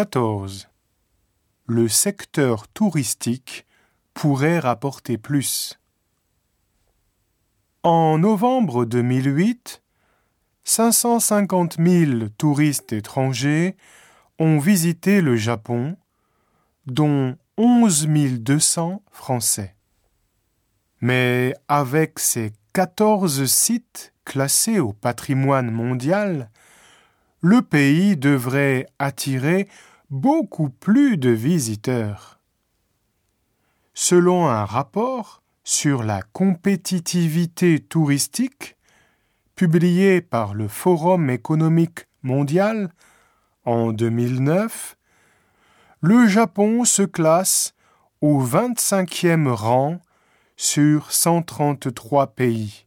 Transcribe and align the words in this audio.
14. 0.00 0.70
Le 1.66 1.86
secteur 1.86 2.68
touristique 2.68 3.66
pourrait 4.14 4.58
rapporter 4.58 5.18
plus. 5.18 5.78
En 7.82 8.16
novembre 8.16 8.86
2008, 8.86 9.82
550 10.64 11.76
000 11.78 12.28
touristes 12.38 12.94
étrangers 12.94 13.76
ont 14.38 14.58
visité 14.58 15.20
le 15.20 15.36
Japon, 15.36 15.98
dont 16.86 17.36
11 17.58 18.06
200 18.38 19.02
Français. 19.10 19.76
Mais 21.02 21.54
avec 21.68 22.18
ces 22.20 22.54
14 22.72 23.44
sites 23.44 24.14
classés 24.24 24.80
au 24.80 24.94
patrimoine 24.94 25.70
mondial, 25.70 26.48
le 27.42 27.60
pays 27.62 28.16
devrait 28.16 28.86
attirer 28.98 29.68
beaucoup 30.10 30.70
plus 30.70 31.16
de 31.16 31.30
visiteurs. 31.30 32.40
Selon 33.94 34.48
un 34.48 34.64
rapport 34.64 35.42
sur 35.62 36.02
la 36.02 36.22
compétitivité 36.22 37.78
touristique 37.78 38.76
publié 39.54 40.20
par 40.20 40.54
le 40.54 40.66
Forum 40.66 41.30
économique 41.30 42.06
mondial 42.22 42.90
en 43.64 43.92
2009, 43.92 44.96
le 46.00 46.26
Japon 46.26 46.84
se 46.84 47.02
classe 47.02 47.74
au 48.20 48.42
25e 48.42 49.48
rang 49.48 50.00
sur 50.56 51.12
133 51.12 52.28
pays. 52.28 52.86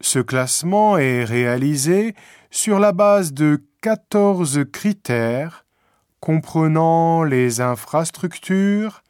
Ce 0.00 0.18
classement 0.20 0.96
est 0.96 1.24
réalisé 1.24 2.14
sur 2.50 2.78
la 2.78 2.92
base 2.92 3.32
de 3.32 3.62
14 3.82 4.60
critères 4.70 5.66
comprenant 6.20 7.24
les 7.24 7.60
infrastructures, 7.60 9.02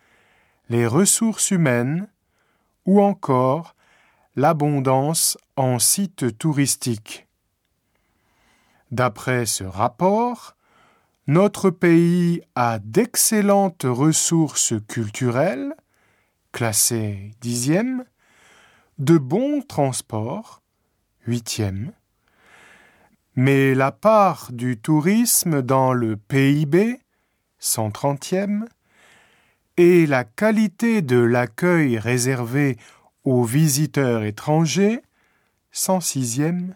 les 0.70 0.86
ressources 0.86 1.50
humaines 1.50 2.08
ou 2.86 3.02
encore 3.02 3.76
l'abondance 4.34 5.36
en 5.56 5.78
sites 5.78 6.38
touristiques. 6.38 7.28
D'après 8.90 9.44
ce 9.44 9.62
rapport, 9.62 10.56
notre 11.26 11.68
pays 11.68 12.40
a 12.54 12.78
d'excellentes 12.78 13.84
ressources 13.84 14.72
culturelles, 14.88 15.74
classées 16.50 17.32
dixième, 17.42 18.06
de 18.98 19.18
bons 19.18 19.60
transports, 19.60 20.62
huitième, 21.26 21.92
mais 23.34 23.74
la 23.74 23.92
part 23.92 24.52
du 24.52 24.78
tourisme 24.78 25.62
dans 25.62 25.92
le 25.92 26.16
PIB, 26.16 27.00
130e, 27.60 28.66
et 29.76 30.06
la 30.06 30.24
qualité 30.24 31.00
de 31.00 31.18
l'accueil 31.18 31.98
réservé 31.98 32.76
aux 33.24 33.44
visiteurs 33.44 34.22
étrangers, 34.24 35.00
106e, 35.72 36.74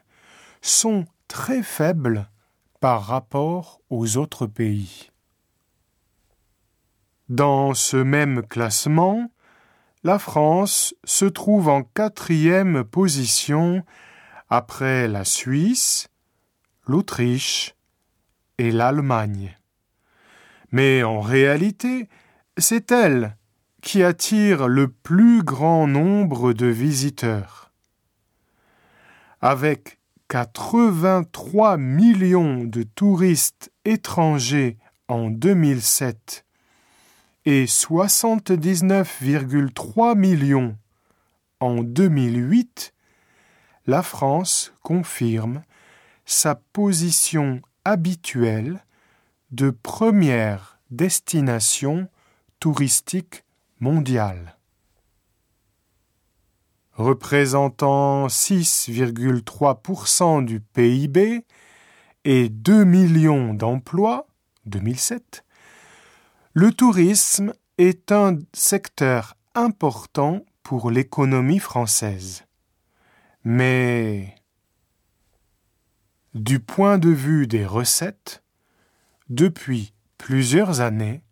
sont 0.62 1.04
très 1.28 1.62
faibles 1.62 2.28
par 2.80 3.04
rapport 3.04 3.80
aux 3.90 4.16
autres 4.16 4.46
pays. 4.46 5.10
Dans 7.28 7.74
ce 7.74 7.96
même 7.96 8.42
classement, 8.46 9.30
la 10.04 10.18
France 10.18 10.94
se 11.04 11.24
trouve 11.24 11.68
en 11.68 11.82
quatrième 11.82 12.84
position 12.84 13.84
après 14.48 15.08
la 15.08 15.24
Suisse, 15.24 16.08
l'Autriche 16.86 17.74
et 18.58 18.70
l'Allemagne. 18.70 19.56
Mais 20.72 21.02
en 21.02 21.20
réalité, 21.20 22.08
c'est 22.58 22.90
elle 22.90 23.36
qui 23.82 24.02
attire 24.02 24.68
le 24.68 24.88
plus 24.88 25.42
grand 25.42 25.86
nombre 25.86 26.52
de 26.52 26.66
visiteurs. 26.66 27.72
Avec 29.40 29.98
83 30.28 31.76
millions 31.76 32.64
de 32.64 32.82
touristes 32.82 33.70
étrangers 33.84 34.76
en 35.06 35.30
2007 35.30 36.44
et 37.44 37.66
79,3 37.66 40.18
millions 40.18 40.76
en 41.60 41.76
2008, 41.76 42.92
la 43.86 44.02
France 44.02 44.74
confirme 44.82 45.62
sa 46.26 46.56
position 46.56 47.62
habituelle 47.84 48.84
de 49.52 49.70
première 49.70 50.80
destination 50.90 52.08
touristique 52.60 53.44
mondiale. 53.80 54.58
Représentant 56.92 58.26
6,3% 58.26 60.44
du 60.44 60.60
PIB 60.60 61.44
et 62.24 62.48
2 62.48 62.84
millions 62.84 63.54
d'emplois 63.54 64.26
2007, 64.64 65.44
le 66.54 66.72
tourisme 66.72 67.52
est 67.78 68.10
un 68.10 68.38
secteur 68.52 69.36
important 69.54 70.44
pour 70.62 70.90
l'économie 70.90 71.60
française. 71.60 72.44
Mais 73.44 74.34
du 76.36 76.60
point 76.60 76.98
de 76.98 77.08
vue 77.08 77.46
des 77.46 77.64
recettes, 77.64 78.42
depuis 79.30 79.94
plusieurs 80.18 80.82
années, 80.82 81.22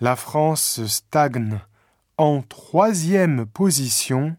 la 0.00 0.14
France 0.14 0.84
stagne 0.84 1.60
en 2.18 2.42
troisième 2.42 3.46
position 3.46 4.36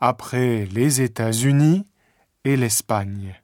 après 0.00 0.66
les 0.66 1.00
États-Unis 1.00 1.86
et 2.44 2.56
l'Espagne. 2.56 3.40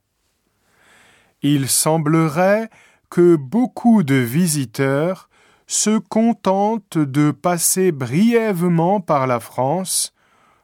Il 1.41 1.69
semblerait 1.69 2.69
que 3.09 3.37
beaucoup 3.37 4.03
de 4.03 4.15
visiteurs 4.15 5.29
se 5.67 5.97
contentent 5.97 6.97
de 6.97 7.31
passer 7.31 7.93
brièvement 7.93 8.99
par 8.99 9.25
la 9.25 9.39
France 9.39 10.13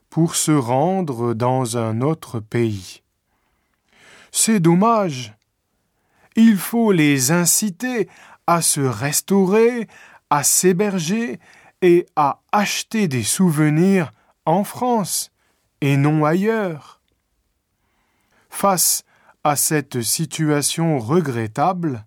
pour 0.10 0.36
se 0.36 0.52
rendre 0.52 1.34
dans 1.34 1.78
un 1.78 2.02
autre 2.02 2.42
pays. 2.42 3.02
C'est 4.32 4.60
dommage. 4.60 5.34
Il 6.36 6.58
faut 6.58 6.92
les 6.92 7.32
inciter 7.32 8.08
à 8.48 8.62
se 8.62 8.82
restaurer, 8.82 9.88
à 10.30 10.44
s'héberger 10.44 11.40
et 11.82 12.06
à 12.16 12.40
acheter 12.52 13.08
des 13.08 13.24
souvenirs 13.24 14.12
en 14.46 14.64
France 14.64 15.32
et 15.82 15.98
non 15.98 16.24
ailleurs. 16.24 17.02
Face 18.50 19.04
à 19.44 19.56
cette 19.56 20.02
situation 20.02 21.00
regrettable, 21.00 22.06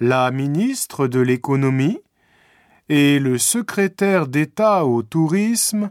la 0.00 0.30
ministre 0.30 1.06
de 1.06 1.20
l'économie 1.20 2.00
et 2.88 3.18
le 3.18 3.38
secrétaire 3.38 4.26
d'État 4.28 4.84
au 4.84 5.02
tourisme 5.02 5.90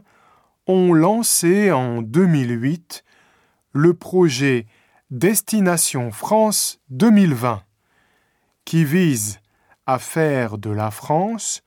ont 0.66 0.92
lancé 0.94 1.72
en 1.72 2.02
2008 2.02 3.04
le 3.72 3.94
projet 3.94 4.66
Destination 5.10 6.10
France 6.10 6.80
2020, 6.88 7.62
qui 8.64 8.86
vise 8.86 9.38
à 9.84 9.98
faire 9.98 10.56
de 10.56 10.70
la 10.70 10.90
France 10.90 11.62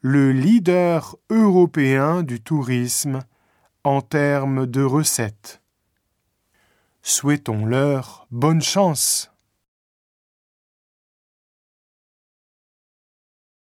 le 0.00 0.32
leader 0.32 1.16
européen 1.28 2.22
du 2.22 2.40
tourisme 2.40 3.20
en 3.84 4.00
termes 4.00 4.64
de 4.64 4.82
recettes. 4.82 5.60
Souhaitons-leur 7.02 8.26
bonne 8.30 8.62
chance. 8.62 9.30